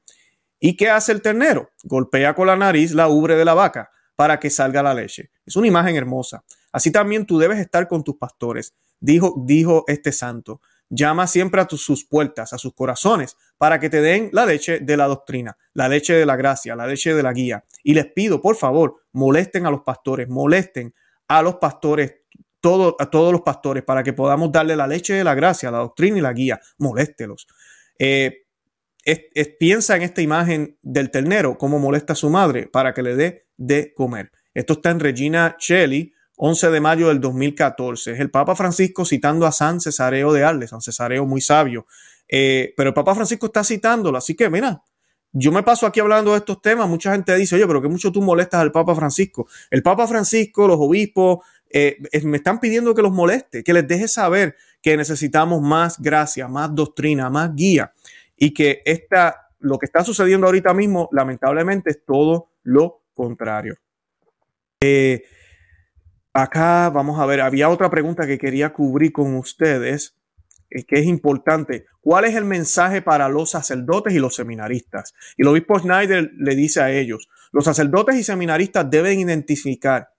[0.61, 1.71] ¿Y qué hace el ternero?
[1.85, 5.31] Golpea con la nariz la ubre de la vaca para que salga la leche.
[5.47, 6.43] Es una imagen hermosa.
[6.73, 10.61] Así también tú debes estar con tus pastores, dijo, dijo este santo.
[10.91, 14.97] Llama siempre a sus puertas, a sus corazones, para que te den la leche de
[14.97, 17.65] la doctrina, la leche de la gracia, la leche de la guía.
[17.85, 20.95] Y les pido, por favor, molesten a los pastores, molesten
[21.29, 22.17] a los pastores,
[22.99, 26.19] a todos los pastores, para que podamos darle la leche de la gracia, la doctrina
[26.19, 26.59] y la guía.
[26.79, 27.47] Moléstelos.
[27.99, 28.48] Eh,
[29.59, 33.47] piensa en esta imagen del ternero, cómo molesta a su madre para que le dé
[33.57, 34.31] de comer.
[34.55, 38.13] Esto está en Regina Shelley, 11 de mayo del 2014.
[38.13, 41.87] Es el Papa Francisco citando a San Cesareo de Arles, San Cesareo muy sabio.
[42.29, 44.83] Eh, pero el Papa Francisco está citándolo, así que mira,
[45.33, 48.13] yo me paso aquí hablando de estos temas, mucha gente dice, oye, pero que mucho
[48.13, 49.47] tú molestas al Papa Francisco.
[49.71, 51.39] El Papa Francisco, los obispos,
[51.71, 56.49] eh, me están pidiendo que los moleste, que les deje saber que necesitamos más gracia,
[56.49, 57.93] más doctrina, más guía
[58.39, 63.77] y que esta, lo que está sucediendo ahorita mismo, lamentablemente, es todo lo contrario.
[64.81, 65.25] Eh,
[66.39, 70.15] Acá vamos a ver, había otra pregunta que quería cubrir con ustedes,
[70.71, 71.87] eh, que es importante.
[72.01, 75.15] ¿Cuál es el mensaje para los sacerdotes y los seminaristas?
[75.37, 80.11] Y el obispo Schneider le dice a ellos, los sacerdotes y seminaristas deben identificar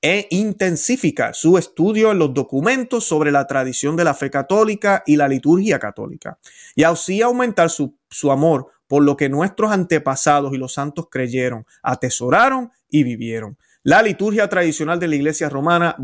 [0.00, 5.16] e intensificar su estudio en los documentos sobre la tradición de la fe católica y
[5.16, 6.38] la liturgia católica,
[6.74, 11.66] y así aumentar su, su amor por lo que nuestros antepasados y los santos creyeron,
[11.82, 13.58] atesoraron y vivieron
[13.88, 15.96] la liturgia tradicional de la iglesia romana,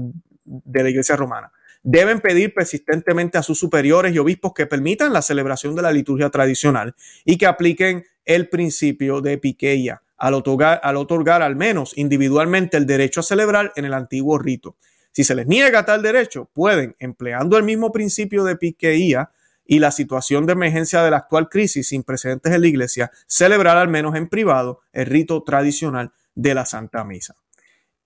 [0.45, 1.53] de la iglesia romana.
[1.83, 6.31] Deben pedir persistentemente a sus superiores y obispos que permitan la celebración de la liturgia
[6.31, 6.95] tradicional
[7.27, 12.87] y que apliquen el principio de piqueia al otorgar, al otorgar al menos individualmente el
[12.87, 14.79] derecho a celebrar en el antiguo rito.
[15.13, 19.33] Si se les niega tal derecho, pueden, empleando el mismo principio de piqueía
[19.67, 23.77] y la situación de emergencia de la actual crisis sin precedentes en la iglesia, celebrar
[23.77, 27.35] al menos en privado el rito tradicional de la Santa Misa.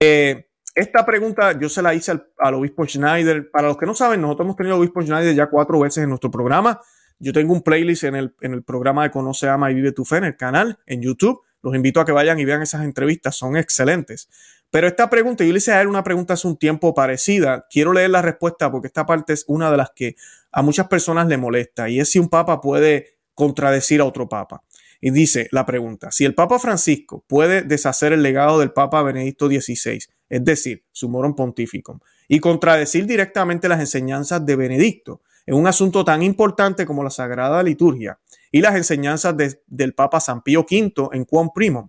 [0.00, 3.48] Eh, esta pregunta yo se la hice al, obispo Schneider.
[3.48, 6.08] Para los que no saben, nosotros hemos tenido al obispo Schneider ya cuatro veces en
[6.08, 6.80] nuestro programa.
[7.20, 10.04] Yo tengo un playlist en el, en el programa de Conoce, Ama y Vive tu
[10.04, 11.42] Fe en el canal, en YouTube.
[11.68, 14.30] Los invito a que vayan y vean esas entrevistas, son excelentes.
[14.70, 17.66] Pero esta pregunta, yo le hice a una pregunta hace un tiempo parecida.
[17.70, 20.16] Quiero leer la respuesta porque esta parte es una de las que
[20.50, 24.62] a muchas personas le molesta y es si un papa puede contradecir a otro papa.
[25.00, 29.46] Y dice la pregunta, si el Papa Francisco puede deshacer el legado del Papa Benedicto
[29.46, 35.66] XVI, es decir, su moron pontificum, y contradecir directamente las enseñanzas de Benedicto en un
[35.66, 38.18] asunto tan importante como la Sagrada Liturgia
[38.50, 39.34] y las enseñanzas
[39.66, 41.88] del Papa San Pío V en Quam Primum.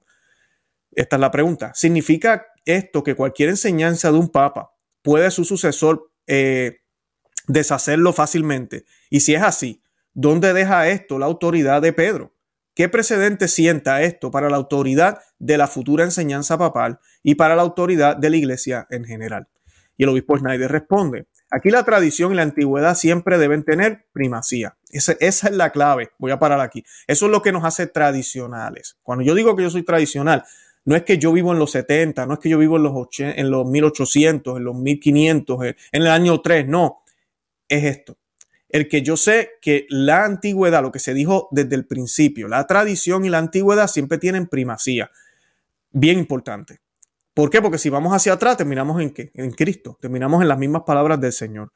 [0.91, 1.71] Esta es la pregunta.
[1.73, 6.81] ¿Significa esto que cualquier enseñanza de un Papa puede su sucesor eh,
[7.47, 8.85] deshacerlo fácilmente?
[9.09, 12.35] Y si es así, ¿dónde deja esto la autoridad de Pedro?
[12.75, 17.61] ¿Qué precedente sienta esto para la autoridad de la futura enseñanza papal y para la
[17.61, 19.47] autoridad de la iglesia en general?
[19.97, 24.77] Y el obispo Schneider responde, aquí la tradición y la antigüedad siempre deben tener primacía.
[24.89, 26.11] Esa, es la clave.
[26.17, 26.83] Voy a parar aquí.
[27.07, 28.97] Eso es lo que nos hace tradicionales.
[29.03, 30.43] Cuando yo digo que yo soy tradicional,
[30.85, 32.93] no es que yo vivo en los 70, no es que yo vivo en los,
[33.19, 37.03] en los 1800, en los 1500, en el año 3, no.
[37.67, 38.17] Es esto.
[38.69, 42.65] el que yo sé que la antigüedad, lo que se dijo desde el principio, la
[42.65, 45.11] tradición y la antigüedad siempre tienen primacía.
[45.91, 46.79] Bien importante.
[47.33, 47.61] ¿Por qué?
[47.61, 49.31] Porque si vamos hacia atrás, terminamos en qué?
[49.33, 51.71] En Cristo, terminamos en las mismas palabras del Señor.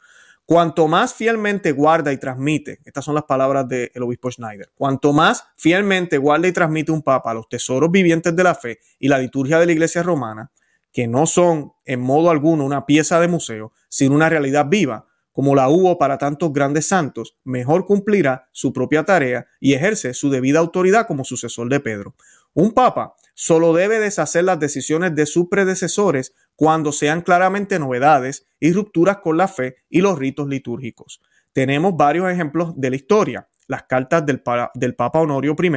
[0.46, 5.46] Cuanto más fielmente guarda y transmite, estas son las palabras del obispo Schneider, cuanto más
[5.56, 9.58] fielmente guarda y transmite un papa los tesoros vivientes de la fe y la liturgia
[9.58, 10.52] de la iglesia romana,
[10.92, 15.56] que no son en modo alguno una pieza de museo, sino una realidad viva, como
[15.56, 20.60] la hubo para tantos grandes santos, mejor cumplirá su propia tarea y ejerce su debida
[20.60, 22.16] autoridad como sucesor de Pedro.
[22.54, 28.72] Un papa solo debe deshacer las decisiones de sus predecesores cuando sean claramente novedades y
[28.72, 31.22] rupturas con la fe y los ritos litúrgicos.
[31.52, 33.50] Tenemos varios ejemplos de la historia.
[33.68, 34.42] Las cartas del,
[34.96, 35.72] Papa Honorio I,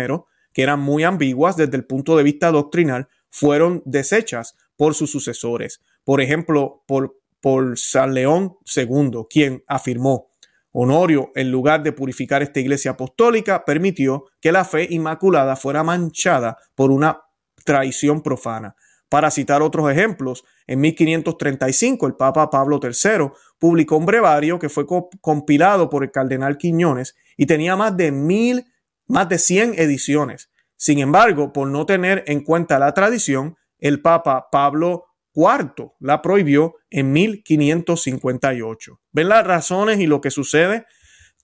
[0.53, 5.81] que eran muy ambiguas desde el punto de vista doctrinal, fueron desechas por sus sucesores.
[6.05, 10.31] Por ejemplo, por, por San León II, quien afirmó,
[10.79, 16.59] Honorio, en lugar de purificar esta iglesia apostólica, permitió que la fe inmaculada fuera manchada
[16.75, 17.23] por una
[17.67, 18.77] traición profana.
[19.11, 24.87] Para citar otros ejemplos, en 1535 el Papa Pablo III publicó un brevario que fue
[25.21, 28.65] compilado por el cardenal Quiñones y tenía más de mil,
[29.07, 30.51] más de 100 ediciones.
[30.77, 36.75] Sin embargo, por no tener en cuenta la tradición, el Papa Pablo IV la prohibió
[36.91, 39.01] en 1558.
[39.13, 40.87] ¿Ven las razones y lo que sucede?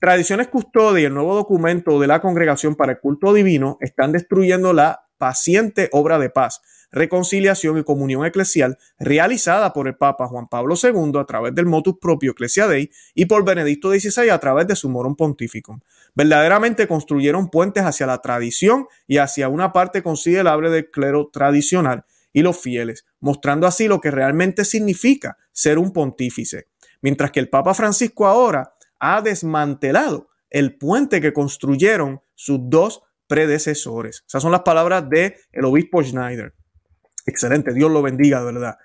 [0.00, 4.72] Tradiciones Custodia y el nuevo documento de la Congregación para el Culto Divino están destruyendo
[4.72, 10.74] la paciente obra de paz, reconciliación y comunión eclesial realizada por el Papa Juan Pablo
[10.74, 14.74] II a través del motus propio Ecclesia Dei y por Benedicto XVI a través de
[14.74, 15.78] su Morum Pontificum.
[16.16, 22.42] Verdaderamente construyeron puentes hacia la tradición y hacia una parte considerable del clero tradicional y
[22.42, 26.66] los fieles, mostrando así lo que realmente significa ser un pontífice.
[27.00, 34.24] Mientras que el Papa Francisco ahora ha desmantelado el puente que construyeron sus dos predecesores.
[34.28, 36.52] Esas son las palabras del el obispo Schneider.
[37.24, 38.76] Excelente, Dios lo bendiga, de verdad.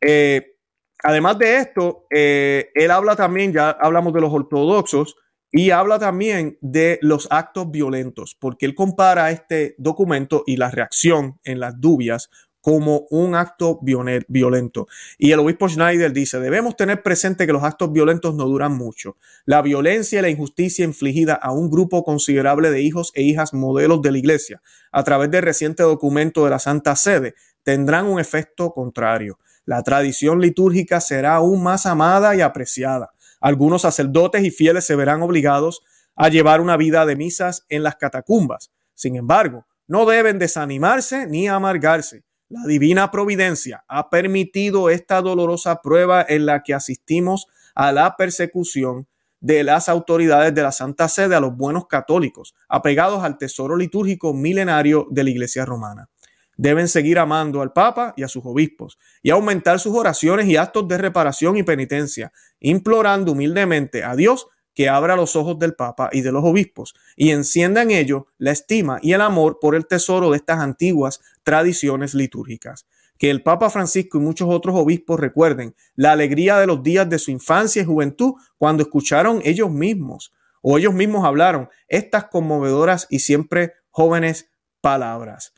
[0.00, 0.54] Eh,
[1.02, 5.16] además de esto, eh, él habla también, ya hablamos de los ortodoxos,
[5.50, 11.40] y habla también de los actos violentos, porque él compara este documento y la reacción
[11.42, 12.30] en las dubias
[12.62, 14.86] como un acto violento.
[15.18, 19.16] Y el obispo Schneider dice, debemos tener presente que los actos violentos no duran mucho.
[19.44, 24.00] La violencia y la injusticia infligida a un grupo considerable de hijos e hijas modelos
[24.00, 28.70] de la iglesia a través del reciente documento de la Santa Sede tendrán un efecto
[28.72, 29.38] contrario.
[29.64, 33.12] La tradición litúrgica será aún más amada y apreciada.
[33.40, 35.82] Algunos sacerdotes y fieles se verán obligados
[36.14, 38.70] a llevar una vida de misas en las catacumbas.
[38.94, 42.22] Sin embargo, no deben desanimarse ni amargarse
[42.52, 49.08] la divina providencia ha permitido esta dolorosa prueba en la que asistimos a la persecución
[49.40, 54.34] de las autoridades de la Santa Sede a los buenos católicos, apegados al tesoro litúrgico
[54.34, 56.10] milenario de la Iglesia romana.
[56.58, 60.86] Deben seguir amando al Papa y a sus obispos y aumentar sus oraciones y actos
[60.86, 66.22] de reparación y penitencia, implorando humildemente a Dios que abra los ojos del Papa y
[66.22, 70.30] de los obispos y encienda en ellos la estima y el amor por el tesoro
[70.30, 72.86] de estas antiguas tradiciones litúrgicas.
[73.18, 77.18] Que el Papa Francisco y muchos otros obispos recuerden la alegría de los días de
[77.18, 80.32] su infancia y juventud cuando escucharon ellos mismos
[80.62, 84.48] o ellos mismos hablaron estas conmovedoras y siempre jóvenes
[84.80, 85.52] palabras.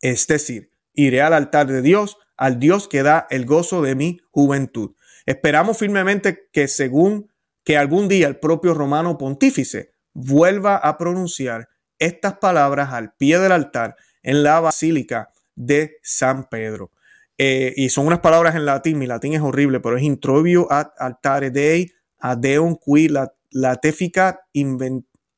[0.00, 4.20] Es decir, iré al altar de Dios, al Dios que da el gozo de mi
[4.30, 4.92] juventud.
[5.26, 7.30] Esperamos firmemente que según
[7.64, 13.52] que algún día el propio romano pontífice vuelva a pronunciar estas palabras al pie del
[13.52, 16.90] altar en la basílica de San Pedro.
[17.38, 20.88] Eh, y son unas palabras en latín, mi latín es horrible, pero es introbio ad
[20.98, 23.08] altare dei adeum qui
[23.50, 24.38] lateficat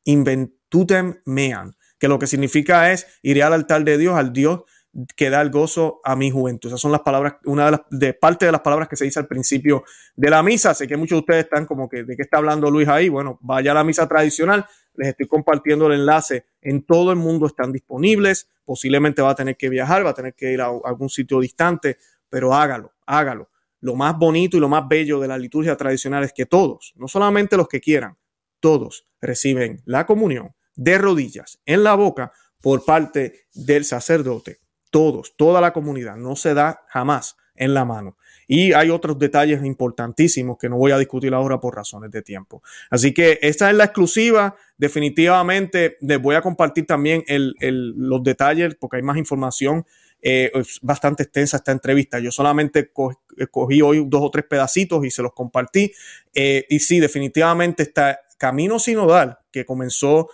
[0.04, 4.62] inventutem mean, que lo que significa es iré al altar de Dios, al Dios
[5.16, 6.68] que da el gozo a mi juventud.
[6.68, 9.18] Esas son las palabras, una de, las, de parte de las palabras que se dice
[9.18, 10.74] al principio de la misa.
[10.74, 13.08] Sé que muchos de ustedes están como que, ¿de qué está hablando Luis ahí?
[13.08, 14.64] Bueno, vaya a la misa tradicional.
[14.94, 16.46] Les estoy compartiendo el enlace.
[16.60, 18.48] En todo el mundo están disponibles.
[18.64, 21.98] Posiblemente va a tener que viajar, va a tener que ir a algún sitio distante,
[22.30, 23.50] pero hágalo, hágalo.
[23.80, 27.06] Lo más bonito y lo más bello de la liturgia tradicional es que todos, no
[27.06, 28.16] solamente los que quieran,
[28.60, 34.63] todos reciben la comunión de rodillas en la boca por parte del sacerdote
[34.94, 38.16] todos, toda la comunidad, no se da jamás en la mano.
[38.46, 42.62] Y hay otros detalles importantísimos que no voy a discutir ahora por razones de tiempo.
[42.90, 44.54] Así que esta es la exclusiva.
[44.78, 47.24] Definitivamente les voy a compartir también
[47.58, 49.84] los detalles porque hay más información.
[50.22, 52.20] Eh, es bastante extensa esta entrevista.
[52.20, 52.92] Yo solamente
[53.50, 55.92] cogí hoy dos o tres pedacitos y se los compartí.
[56.32, 60.28] y sí, definitivamente está camino sinodal que comenzó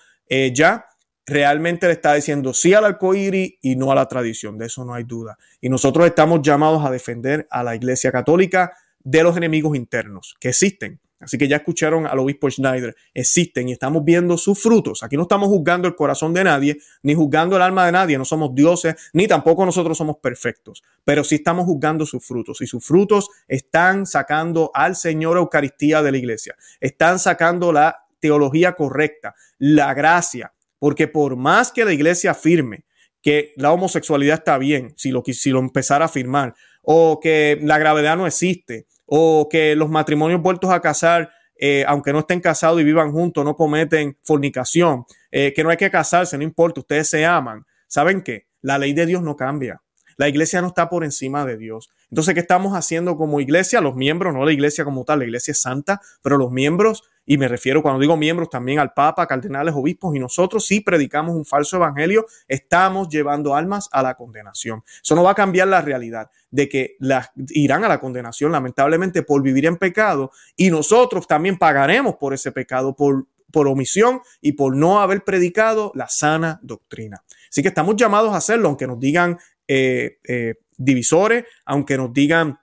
[0.53, 0.85] ya
[1.31, 4.95] realmente le está diciendo sí al arcoíris y no a la tradición, de eso no
[4.95, 5.39] hay duda.
[5.61, 8.73] Y nosotros estamos llamados a defender a la Iglesia Católica
[9.03, 11.01] de los enemigos internos que existen.
[11.21, 15.03] Así que ya escucharon al obispo Schneider, existen y estamos viendo sus frutos.
[15.03, 18.25] Aquí no estamos juzgando el corazón de nadie, ni juzgando el alma de nadie, no
[18.25, 22.85] somos dioses, ni tampoco nosotros somos perfectos, pero sí estamos juzgando sus frutos y sus
[22.85, 29.93] frutos están sacando al Señor Eucaristía de la iglesia, están sacando la teología correcta, la
[29.93, 32.85] gracia, porque por más que la iglesia afirme
[33.23, 37.79] que la homosexualidad está bien, si lo, si lo empezara a afirmar, o que la
[37.79, 42.81] gravedad no existe, o que los matrimonios vueltos a casar, eh, aunque no estén casados
[42.81, 47.09] y vivan juntos, no cometen fornicación, eh, que no hay que casarse, no importa, ustedes
[47.09, 47.65] se aman.
[47.87, 48.47] ¿Saben qué?
[48.63, 49.83] La ley de Dios no cambia.
[50.21, 51.89] La iglesia no está por encima de Dios.
[52.11, 53.81] Entonces, ¿qué estamos haciendo como iglesia?
[53.81, 57.39] Los miembros, no la iglesia como tal, la iglesia es santa, pero los miembros y
[57.39, 61.47] me refiero cuando digo miembros también al Papa, cardenales, obispos, y nosotros si predicamos un
[61.47, 64.83] falso evangelio, estamos llevando almas a la condenación.
[65.03, 69.23] Eso no va a cambiar la realidad de que las irán a la condenación lamentablemente
[69.23, 74.53] por vivir en pecado y nosotros también pagaremos por ese pecado, por, por omisión y
[74.53, 77.25] por no haber predicado la sana doctrina.
[77.49, 79.39] Así que estamos llamados a hacerlo, aunque nos digan
[79.73, 82.59] eh, eh, divisores, aunque nos digan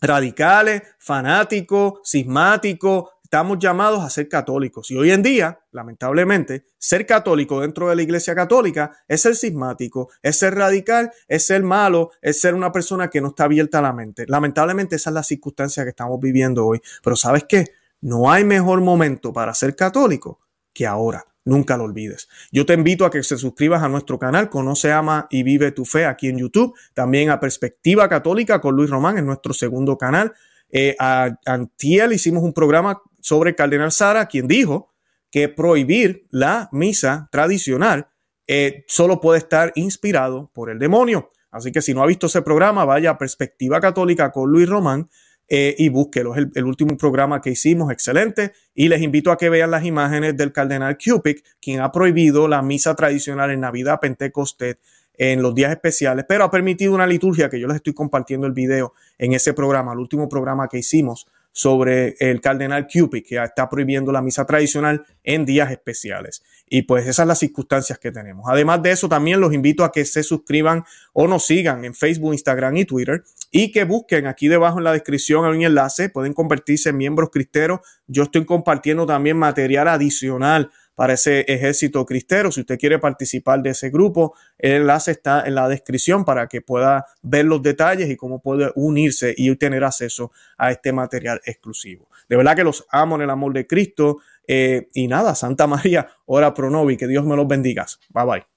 [0.00, 4.90] radicales, fanáticos, cismáticos, estamos llamados a ser católicos.
[4.90, 10.10] Y hoy en día, lamentablemente, ser católico dentro de la iglesia católica es ser sismático,
[10.22, 13.82] es ser radical, es ser malo, es ser una persona que no está abierta a
[13.82, 14.24] la mente.
[14.26, 16.80] Lamentablemente esa es la circunstancia que estamos viviendo hoy.
[17.04, 17.66] Pero ¿sabes qué?
[18.00, 20.40] No hay mejor momento para ser católico
[20.72, 21.29] que ahora.
[21.44, 22.28] Nunca lo olvides.
[22.52, 25.84] Yo te invito a que se suscribas a nuestro canal Conoce, Ama y Vive tu
[25.84, 26.74] Fe aquí en YouTube.
[26.94, 30.32] También a Perspectiva Católica con Luis Román en nuestro segundo canal.
[30.70, 34.92] Eh, a Antiel hicimos un programa sobre cardenal Sara, quien dijo
[35.30, 38.08] que prohibir la misa tradicional
[38.46, 41.30] eh, solo puede estar inspirado por el demonio.
[41.50, 45.08] Así que si no ha visto ese programa, vaya a Perspectiva Católica con Luis Román
[45.52, 46.36] eh, y búsquelo.
[46.36, 48.52] Es el, último programa que hicimos, excelente.
[48.72, 52.62] Y les invito a que vean las imágenes del cardenal Cupid, quien ha prohibido la
[52.62, 54.76] misa tradicional en Navidad, Pentecostés
[55.18, 58.54] en los días especiales, pero ha permitido una liturgia que yo les estoy compartiendo el
[58.54, 63.68] video en ese programa, el último programa que hicimos sobre el cardenal Cupid, que está
[63.68, 66.42] prohibiendo la misa tradicional en días especiales.
[66.68, 68.46] Y pues esas son las circunstancias que tenemos.
[68.48, 72.32] Además de eso, también los invito a que se suscriban o nos sigan en Facebook,
[72.32, 76.90] Instagram y Twitter y que busquen aquí debajo en la descripción un enlace, pueden convertirse
[76.90, 77.80] en miembros cristeros.
[78.06, 82.52] Yo estoy compartiendo también material adicional para ese ejército cristero.
[82.52, 86.60] Si usted quiere participar de ese grupo, el enlace está en la descripción para que
[86.60, 92.08] pueda ver los detalles y cómo puede unirse y tener acceso a este material exclusivo.
[92.28, 94.18] De verdad que los amo en el amor de Cristo.
[94.46, 97.86] Eh, y nada, Santa María, ora pro nobis, que Dios me los bendiga.
[98.08, 98.49] Bye bye.